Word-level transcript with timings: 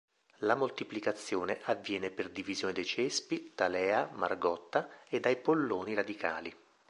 La 0.39 0.55
moltiplicazione 0.55 1.59
avviene 1.65 2.09
per 2.09 2.31
divisione 2.31 2.73
dei 2.73 2.85
cespi, 2.87 3.53
talea, 3.53 4.09
margotta 4.15 4.89
e 5.07 5.19
dai 5.19 5.35
polloni 5.39 5.93
radicali. 5.93 6.51